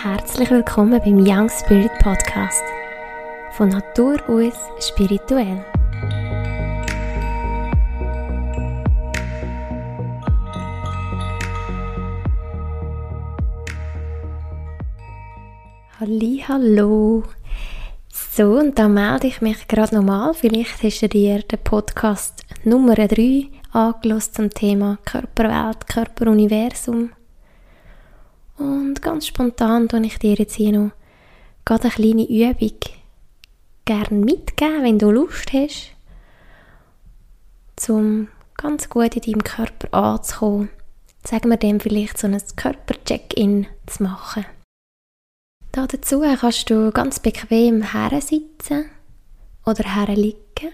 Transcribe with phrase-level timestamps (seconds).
[0.00, 2.62] Herzlich willkommen beim Young Spirit Podcast.
[3.50, 5.64] Von Natur aus spirituell.
[15.98, 17.24] Halli, hallo.
[18.12, 20.32] So, und da melde ich mich gerade nochmal.
[20.32, 27.10] Vielleicht hast du dir den Podcast Nummer 3 angelost zum Thema Körperwelt, Körperuniversum.
[28.58, 30.90] Und ganz spontan tue ich dir jetzt hier noch
[31.64, 32.78] gerade eine kleine Übung
[33.84, 35.92] gerne mitgeben, wenn du Lust hast,
[37.88, 40.68] um ganz gut in deinem Körper anzukommen.
[41.24, 44.44] Sagen wir dem vielleicht so ein Körper-Check-In zu machen.
[45.72, 47.84] Da dazu kannst du ganz bequem
[48.20, 48.90] sitzen
[49.64, 50.72] oder liegen.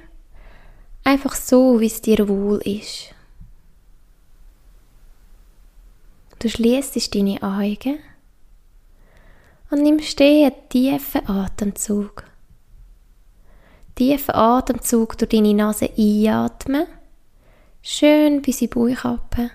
[1.04, 3.13] Einfach so, wie es dir wohl ist.
[6.44, 8.00] Du schließt deine Augen
[9.70, 12.22] und nimmst einen tiefen Atemzug.
[13.94, 16.86] Tiefen Atemzug durch deine Nase einatmen,
[17.80, 19.52] schön bis in die Bauchkappe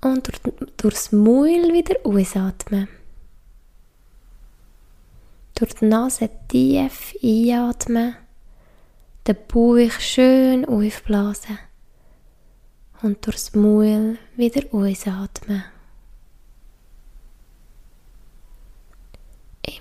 [0.00, 0.40] und durch,
[0.76, 2.88] durchs Maul wieder ausatmen
[5.54, 8.16] durch die Nase tief einatmen,
[9.24, 11.60] den Bauch schön aufblasen
[13.02, 15.64] und durchs Maul wieder ausatmen.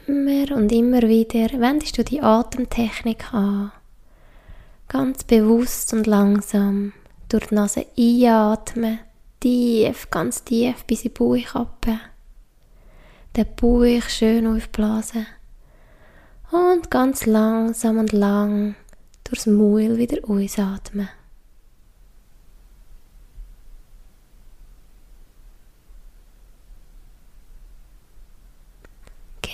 [0.05, 3.71] Immer und immer wieder wendest du die Atemtechnik an.
[4.87, 6.93] Ganz bewusst und langsam
[7.29, 8.99] durch die Nase einatmen,
[9.39, 11.99] tief, ganz tief bis in die Bauchkappe.
[13.35, 15.27] Den Bauch schön aufblasen
[16.51, 18.75] und ganz langsam und lang
[19.25, 21.09] durchs Maul wieder ausatmen.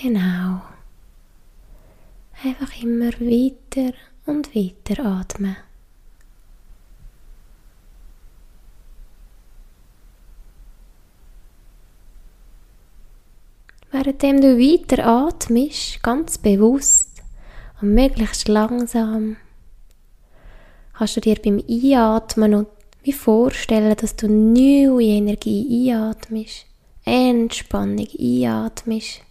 [0.04, 0.62] Genau.
[2.44, 3.94] Einfach immer weiter
[4.26, 5.55] und weiter atmen.
[13.92, 17.23] Währenddem du weiter atmest, ganz bewusst
[17.82, 19.38] und möglichst langsam,
[20.98, 22.66] kannst du dir beim Einatmen noch
[23.04, 26.66] wie vorstellen, dass du neue Energie einatmest,
[27.06, 29.22] Entspannung einatmest.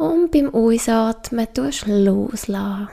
[0.00, 2.88] Und beim Ausatmen tust du loslassen.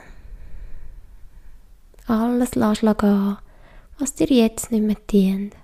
[2.05, 3.37] Alles lass gehen,
[3.97, 5.55] was dir jetzt nicht mehr dient.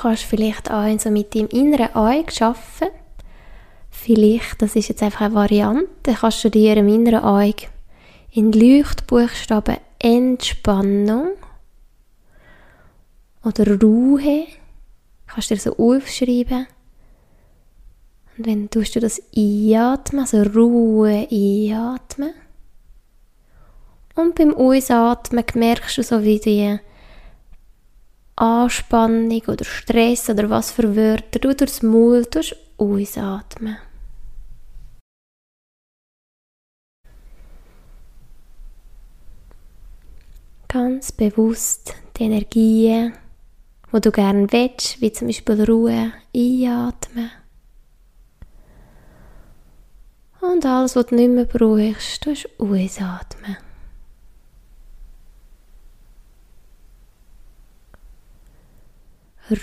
[0.00, 2.92] kannst vielleicht auch so mit deinem inneren Auge arbeiten.
[3.90, 7.68] Vielleicht, das ist jetzt einfach eine Variante, kannst du dir im inneren Auge
[8.32, 11.28] in Leuchtbuchstaben Entspannung
[13.44, 14.46] oder Ruhe,
[15.32, 16.66] kannst du dir so aufschreiben.
[18.36, 22.34] Und wenn du das einatmen, also Ruhe einatmen.
[24.14, 26.78] Und beim Ausatmen merkst du so, wie die
[28.36, 32.26] Anspannung oder Stress oder was für Wörter du durchs Maul
[32.76, 33.76] ausatmen.
[40.68, 43.12] Ganz bewusst die Energien,
[43.92, 47.30] wo du gerne willst, wie zum Beispiel Ruhe, einatmen.
[50.40, 53.56] Und alles, was du nicht mehr brauchst, ausatmen.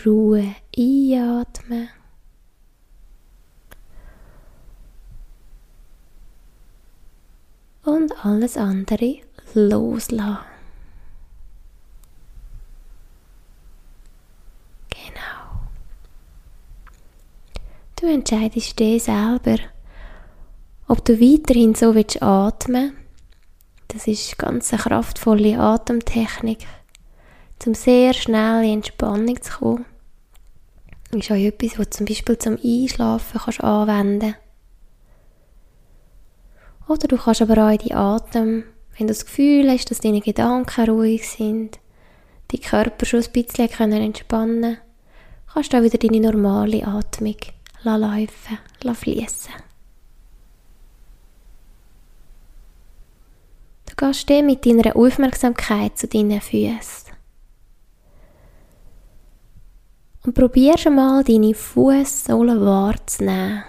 [0.06, 1.89] Ruhe einatmen.
[7.84, 9.22] Und alles andere
[9.56, 10.59] loslassen.
[18.19, 19.57] Entscheidest dir selber,
[20.88, 22.94] ob du weiterhin so willst atmen.
[23.88, 26.68] Das ist ganz eine kraftvolle Atemtechnik
[27.66, 29.86] um sehr schnell in Entspannung zu kommen.
[31.12, 34.36] Das ist auch etwas, was du zum Beispiel zum Einschlafen kannst anwenden
[36.88, 38.63] Oder du kannst aber auch in die Atem,
[38.98, 41.80] wenn du das Gefühl hast, dass deine Gedanken ruhig sind,
[42.51, 44.77] die Körper schon ein bisschen können entspannen
[45.51, 47.38] kannst du auch wieder deine normale Atmung
[47.84, 48.58] laufen,
[48.94, 49.54] fließen.
[53.86, 57.14] Du gehst dann mit deiner Aufmerksamkeit zu deinen Füßen.
[60.26, 63.64] Und probier schon mal deine Fußsohlen wahrzunehmen.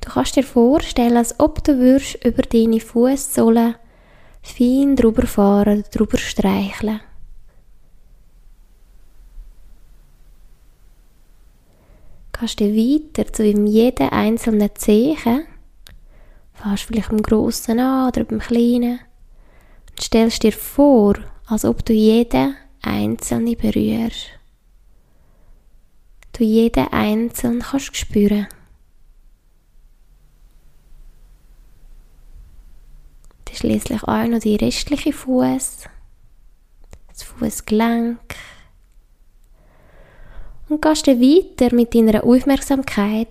[0.00, 3.76] Du kannst dir vorstellen, als ob du würdest über deine Fußsohlen
[4.42, 7.00] fein drüber fahren, drüber streicheln.
[12.38, 15.44] Kannst du weiter zu jedem einzelnen Zehen,
[16.52, 19.00] fährst vielleicht beim Grossen an oder beim Kleinen,
[19.90, 24.28] und stellst dir vor, als ob du jeden einzelne berührst.
[26.32, 28.46] Du jeden einzelnen kannst spüren.
[33.46, 35.86] Dann schließlich auch noch die restliche Fuß,
[37.08, 38.20] das Fußgelenk.
[40.68, 43.28] Und gehst dann weiter mit deiner Aufmerksamkeit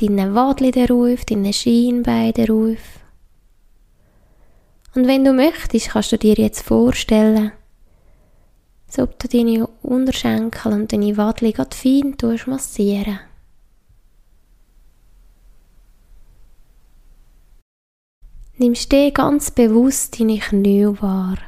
[0.00, 2.78] deine Wadli darauf, deine Schienbeine darauf.
[4.94, 7.52] Und wenn du möchtest, kannst du dir jetzt vorstellen,
[8.88, 13.20] so ob du deine Unterschenkel und deine Wadli gerade fein tust massieren.
[18.56, 21.38] Nimmst dir ganz bewusst deine Knie wahr.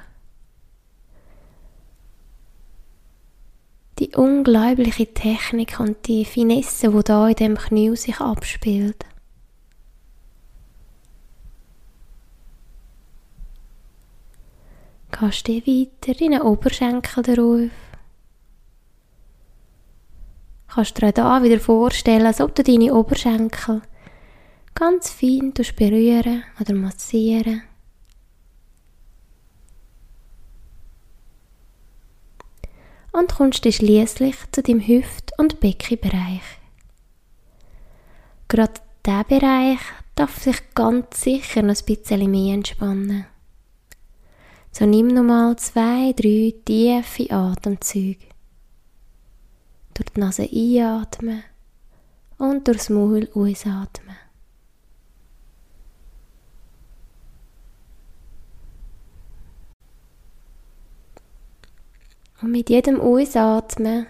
[3.99, 9.07] Die unglaubliche Technik und die Finesse, die da in dem Knie sich abspielt.
[15.19, 17.71] Gehst du weiter deine Oberschenkel darauf.
[20.69, 23.81] Kannst dir da wieder vorstellen, als ob du deine Oberschenkel
[24.75, 27.63] ganz fein berühren oder massieren.
[33.17, 36.43] Und kommst du schließlich zu deinem Hüft- und Beckenbereich.
[38.47, 38.75] Gerade
[39.07, 39.79] dieser Bereich
[40.17, 43.25] darf sich ganz sicher noch ein bisschen mehr entspannen.
[44.71, 48.27] So nimm nochmal zwei, drei tiefe Atemzüge.
[49.95, 51.43] Durch die Nase einatmen
[52.37, 54.26] und durchs Maul ausatmen.
[62.47, 64.07] Und mit jedem Ausatmen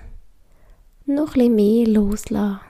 [1.06, 2.60] noch ein mehr loslassen.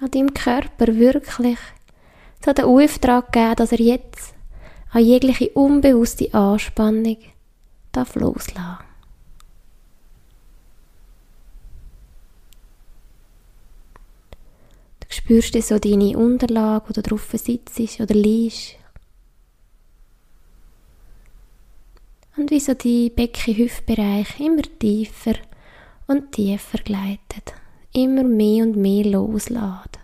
[0.00, 1.58] An deinem Körper wirklich
[2.44, 4.34] so den Auftrag geben, dass er jetzt
[4.90, 7.18] an jegliche unbewusste Anspannung
[7.92, 8.78] darf loslassen
[14.98, 18.78] Du spürst so deine Unterlage, wo du drauf sitzt oder liegst.
[22.36, 25.34] Und wie so die Becken-Hüftbereich immer tiefer
[26.06, 27.54] und tiefer gleitet.
[27.92, 30.02] Immer mehr und mehr losladen.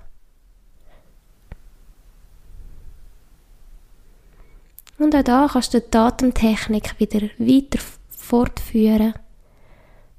[4.99, 7.81] Und auch da kannst du die Atemtechnik wieder weiter
[8.11, 9.15] fortführen,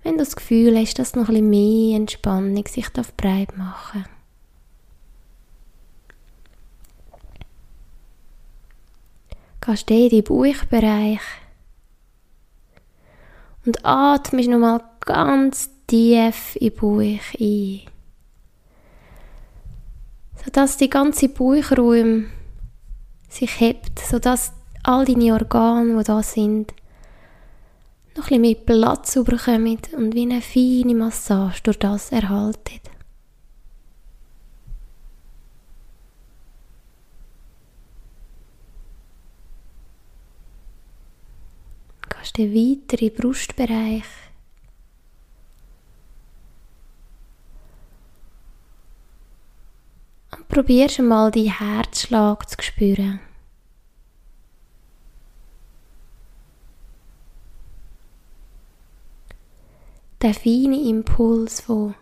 [0.04, 4.06] wenn du das Gefühl hast, dass noch ein bisschen mehr Entspannung sich breit machen
[9.64, 11.20] Gehst du in den Bauchbereich
[13.66, 17.82] und atmest nochmal ganz tief in den Bauch ein.
[20.44, 22.28] Sodass die ganze Bauchraum
[23.30, 24.54] sich hebt, sodass
[24.84, 26.74] all deine Organe, die da sind,
[28.18, 32.91] noch ein bisschen mehr Platz bekommen und wie eine feine Massage durch das erhalten.
[42.34, 44.04] Gehst du weiter in den Brustbereich.
[50.32, 53.20] Und probierst mal die Herzschlag zu spüren.
[60.22, 61.96] der feine Impuls, der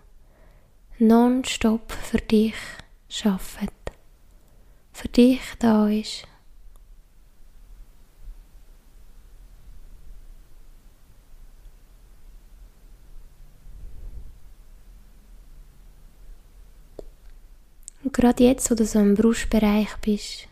[1.00, 2.53] nonstop für dich
[3.07, 3.71] schafft,
[4.91, 6.27] für dich da ist.
[18.03, 20.47] Und gerade jetzt, wo du so im Brustbereich bist,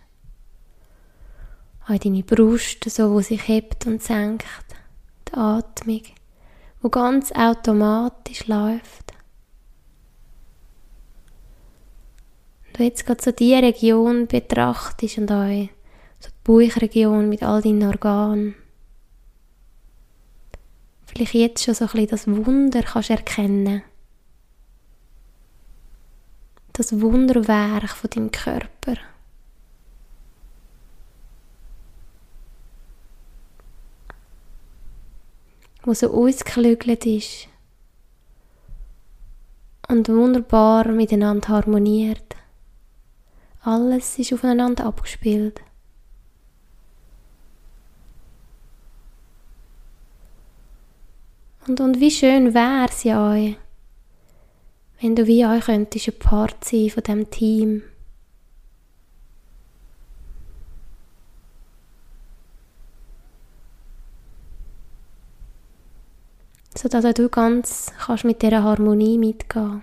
[1.87, 4.45] auch deine Brust, so wo sich hebt und senkt,
[5.29, 6.01] die Atmung
[6.81, 9.13] wo ganz automatisch läuft.
[12.67, 15.69] Und du jetzt gerade so die Region betrachtest und auch
[16.19, 18.55] so die Bauchregion mit all deinen Organen.
[21.07, 23.81] Vielleicht jetzt schon so ein bisschen das Wunder kannst erkennen.
[26.77, 28.97] Das Wunderwerk von deinem Körper.
[35.83, 37.47] wo so ausgeklügelt ist.
[39.87, 42.35] und wunderbar miteinander harmoniert.
[43.61, 45.61] Alles ist aufeinander abgespielt.
[51.67, 53.57] Und, und wie schön wäre es ja euch,
[54.99, 57.83] wenn du wie euch könntest ein Part sein von dem Team.
[66.77, 69.81] sodass du ganz kannst mit dieser Harmonie mitgehen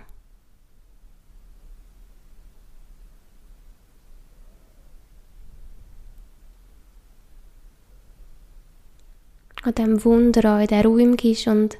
[9.65, 11.77] an dem Wunder in den Raum gibst und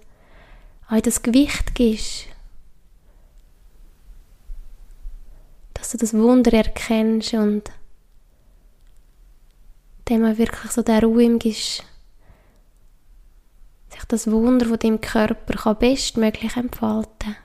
[0.87, 2.27] an das Gewicht gibst,
[5.85, 7.71] dass du das Wunder erkennst und
[10.09, 11.83] dem auch wirklich so den Raum gibst,
[13.89, 17.35] sich das Wunder von deinem Körper kann bestmöglich entfalten.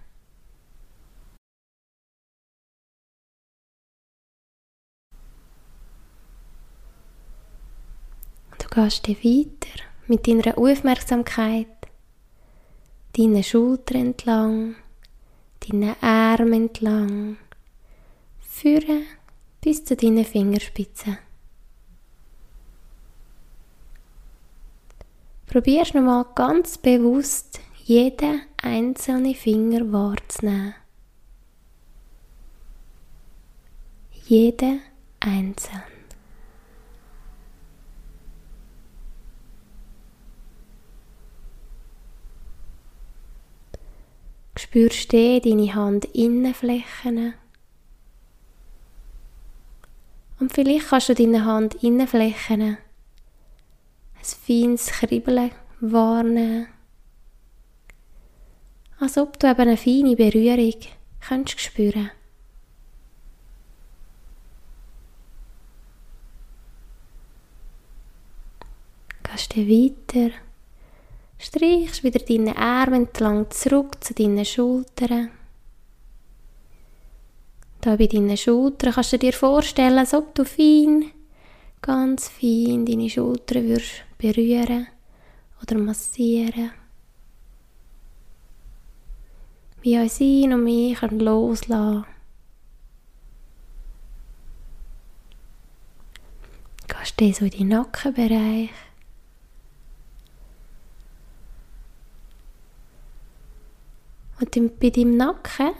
[8.59, 11.67] Du gehst dann weiter mit deiner Aufmerksamkeit
[13.19, 14.77] deine Schulter entlang,
[15.69, 17.37] deine Arme entlang,
[18.61, 19.07] führen
[19.63, 21.17] bis zu deinen Fingerspitzen.
[25.47, 30.75] Probierst nochmal ganz bewusst jeden einzelnen Finger wahrzunehmen.
[34.27, 34.81] Jeden
[35.19, 35.83] einzeln.
[44.57, 47.35] Spürst du deine Handinnenflächen?
[50.41, 52.79] Und vielleicht kannst du deine Handinnenflächen ein
[54.25, 56.67] feines Kribbeln wahrnehmen.
[58.99, 60.81] Als ob du eben eine feine Berührung
[61.21, 62.11] könntest spüren.
[69.23, 70.35] Gehst du weiter
[71.39, 75.31] Streichst wieder deine Arme entlang zurück zu deinen Schultern.
[77.81, 81.13] Da bei deinen Schultern kannst du dir vorstellen, als ob du fein,
[81.81, 84.87] ganz fein deine Schultern würdest berühren
[85.63, 86.73] oder massieren.
[89.81, 92.05] Wie uns ein und mich loslassen
[96.87, 98.71] Gehst du so in den Nackenbereich.
[104.39, 105.71] Und bei deinem Nacken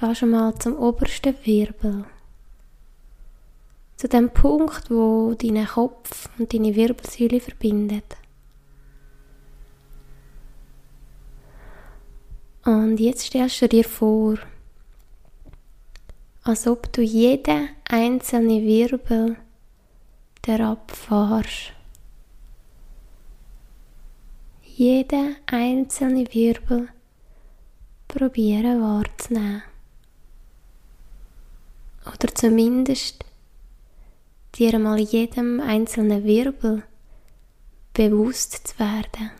[0.00, 2.04] gehst du mal zum obersten Wirbel.
[3.96, 8.16] Zu dem Punkt, wo deinen Kopf und deine Wirbelsäule verbindet.
[12.64, 14.38] Und jetzt stellst du dir vor,
[16.44, 19.36] als ob du jeden einzelnen Wirbel
[20.46, 21.72] herabfährst.
[24.64, 26.88] Jeden einzelnen Wirbel
[28.08, 29.69] probieren wahrzunehmen.
[32.12, 33.24] Oder zumindest
[34.56, 36.82] dir mal jedem einzelnen Wirbel
[37.92, 39.30] bewusst zu werden.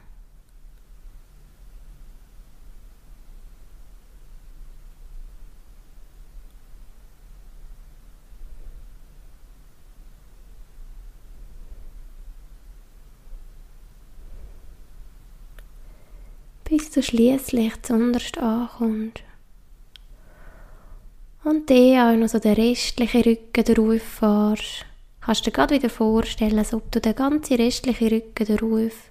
[16.70, 19.24] bis du schließlich zuunterst ankommst.
[21.42, 24.86] Und dann auch noch so den restlichen Rücken drauf fährst.
[25.20, 29.10] Kannst du dir gerade wieder vorstellen, als ob du den ganzen restlichen Rücken drauf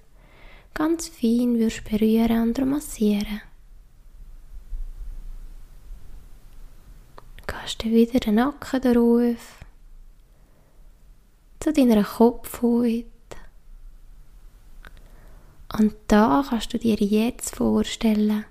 [0.74, 3.42] ganz fein würdest berühren und massieren.
[7.46, 9.58] Gehst du wieder den Nacken drauf,
[11.58, 13.04] zu deiner Kopfhaut,
[15.78, 18.44] und da kannst du dir jetzt vorstellen,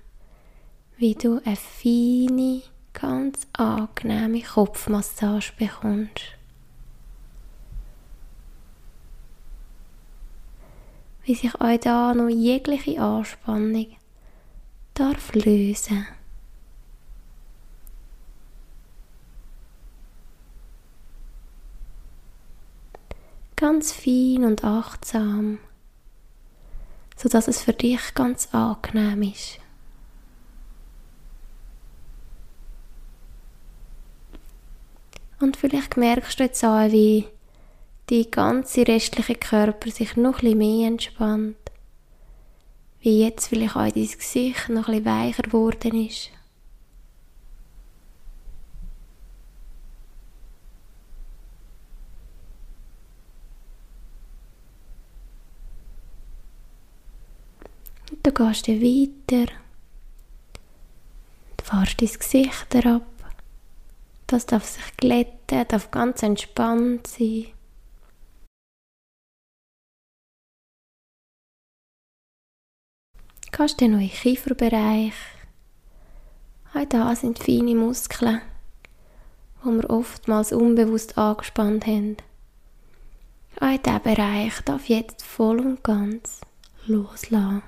[0.96, 6.36] wie du eine feine, ganz angenehme Kopfmassage bekommst.
[11.24, 13.96] Wie sich euch da noch jegliche Anspannung
[14.94, 16.06] darf lösen.
[23.56, 25.58] Ganz fein und achtsam
[27.20, 29.58] sodass es für dich ganz angenehm ist.
[35.40, 37.26] Und vielleicht merkst du jetzt auch, wie
[38.10, 41.56] die ganze restliche Körper sich noch ein mehr entspannt.
[43.00, 46.30] Wie jetzt vielleicht auch dein Gesicht noch ein weicher geworden ist.
[58.10, 59.52] Und du gehst dann weiter.
[61.56, 63.09] Du fährst dein Gesicht herab.
[64.30, 67.46] Das darf sich glätten, darf ganz entspannt sein.
[73.50, 75.14] Gehst dann noch in den Kieferbereich.
[76.72, 78.40] Auch da sind feine Muskeln,
[79.64, 82.16] die wir oftmals unbewusst angespannt haben.
[83.60, 86.40] Auch dieser Bereich darf jetzt voll und ganz
[86.86, 87.64] loslassen.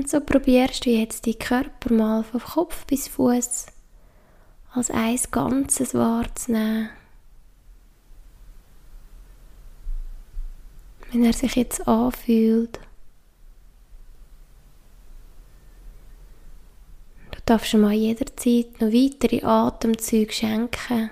[0.00, 3.66] Und so probierst du jetzt die Körper mal von Kopf bis Fuß
[4.72, 6.88] als ein Ganzes wahrzunehmen.
[11.12, 12.80] Wenn er sich jetzt anfühlt.
[17.32, 21.10] Du darfst mal jederzeit noch weitere Atemzüge schenken.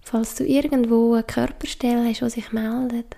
[0.00, 3.16] Falls du irgendwo eine Körperstelle hast, die sich meldet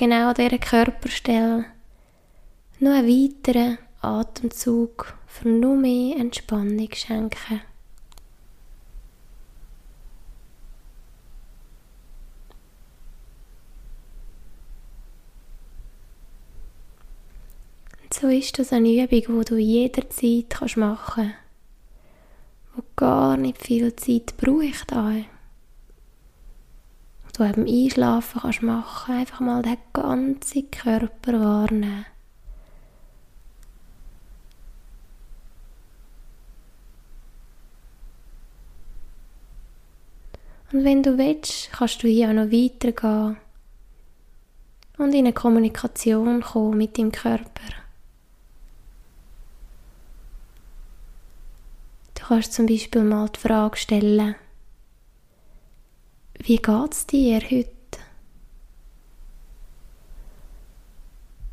[0.00, 1.66] genau an dieser Körperstelle
[2.78, 7.60] noch einen weiteren Atemzug für noch mehr Entspannung schenken.
[18.02, 21.34] Und so ist das eine Übung, die du jederzeit machen
[22.74, 24.94] kannst, die gar nicht viel Zeit braucht.
[24.94, 25.39] Auch
[27.40, 32.06] du beim Einschlafen kannst machen, einfach mal den ganzen Körper wahrnehmen.
[40.72, 43.36] Und wenn du willst, kannst du hier auch noch weitergehen
[44.98, 47.72] und in eine Kommunikation kommen mit deinem Körper.
[52.14, 54.36] Du kannst zum Beispiel mal die Frage stellen,
[56.42, 57.70] wie geht's dir heute?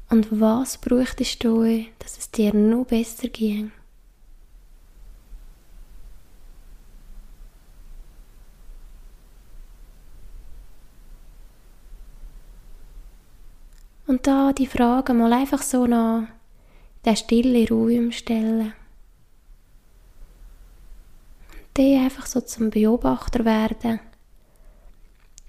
[0.09, 3.71] Und was bräuchtest du, dass es dir noch besser ging?
[14.07, 16.23] Und da die Frage mal einfach so nach
[17.03, 18.73] der stille Ruhe stellen.
[21.51, 23.99] Und die einfach so zum Beobachter werden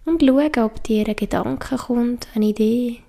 [0.09, 3.03] und schauen, ob dir ein Gedanke kommt, eine Idee,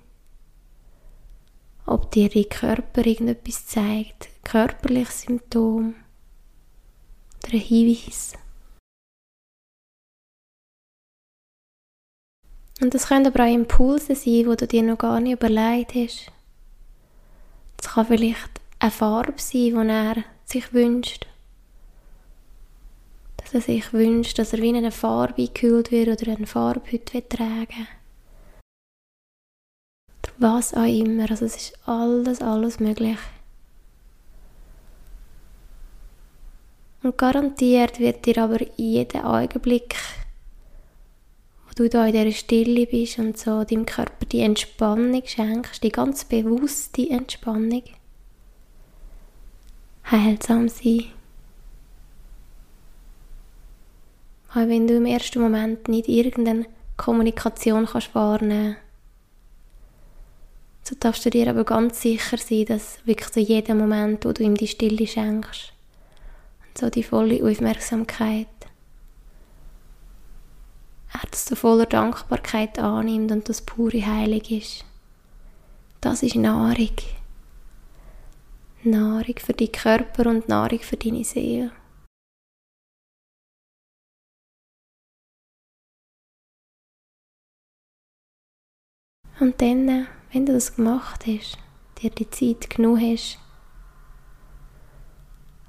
[1.86, 5.94] ob dir dein Körper irgendetwas zeigt, ein körperliches Symptom
[7.44, 8.34] oder ein Hinweis.
[12.80, 16.32] Und das können aber auch Impulse sein, die du dir noch gar nicht überlegt hast.
[17.78, 21.29] Es kann vielleicht eine Farbe sein, die er sich wünscht
[23.52, 27.28] dass sich wünscht, dass er wie in eine Farbe gekühlt wird oder eine Farbe heute
[27.28, 27.88] tragen
[30.40, 31.30] was auch immer.
[31.30, 33.18] Also es ist alles, alles möglich.
[37.02, 39.94] Und garantiert wird dir aber jeden Augenblick,
[41.66, 45.90] wo du da in dieser Stille bist und so deinem Körper die Entspannung schenkst, die
[45.90, 47.84] ganz bewusste Entspannung,
[50.10, 51.04] heilsam sein.
[54.50, 58.76] Auch wenn du im ersten Moment nicht irgendeine Kommunikation kannst wahrnehmen
[60.90, 64.42] so darfst du dir aber ganz sicher sein, dass wirklich so jeden Moment, wo du
[64.42, 65.72] ihm die Stille schenkst
[66.66, 68.48] und so die volle Aufmerksamkeit,
[71.12, 74.84] er das so voller Dankbarkeit annimmt und das pure Heilig ist.
[76.00, 76.90] Das ist Nahrung.
[78.82, 81.72] Nahrung für deinen Körper und Nahrung für deine Seele.
[89.40, 91.56] Und dann, wenn du das gemacht hast,
[91.98, 93.38] dir die Zeit genug hast,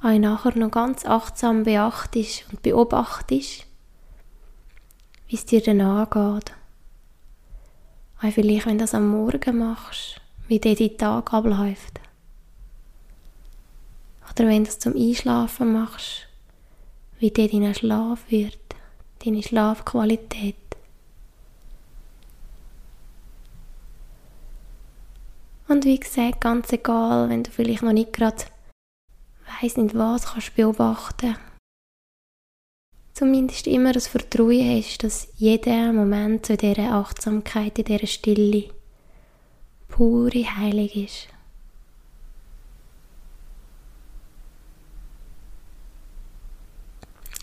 [0.03, 3.65] auch nachher noch ganz achtsam beachtest und beobachtest,
[5.27, 6.51] wie es dir dann angeht.
[8.21, 12.01] Auch vielleicht, wenn du das am Morgen machst, wie dir dein Tag abläuft.
[14.29, 16.27] Oder wenn du es zum Einschlafen machst,
[17.19, 18.59] wie dir dein Schlaf wird,
[19.23, 20.55] deine Schlafqualität.
[25.71, 28.43] Und wie gesagt, ganz egal, wenn du vielleicht noch nicht gerade
[29.61, 31.37] weiss nicht was kannst beobachten.
[33.13, 38.69] Zumindest immer das Vertrauen hast, dass jeder Moment zu dieser Achtsamkeit, in dieser Stille
[39.87, 41.27] pure heilig ist.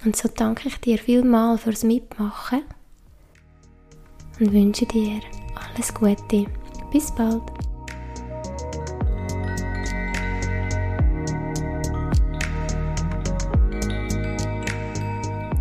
[0.05, 2.65] Und so danke ich dir vielmal fürs Mitmachen
[4.39, 5.23] und wünsche dir
[5.55, 6.45] alles Gute.
[6.93, 7.68] Bis bald.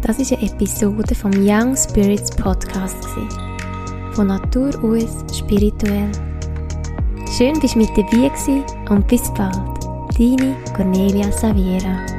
[0.08, 3.06] Das ist eine Episode vom Young Spirits Podcast.
[4.14, 6.10] Von Natur aus spirituell.
[7.38, 8.32] Schön, bist du mit dabei
[8.90, 9.54] und bis bald.
[10.18, 12.17] Deine Cornelia Saviera.